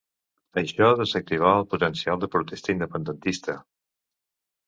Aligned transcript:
Això 0.61 0.87
desactivà 1.01 1.51
el 1.57 1.67
potencial 1.73 2.23
de 2.23 2.31
protesta 2.37 2.73
independentista. 2.77 3.59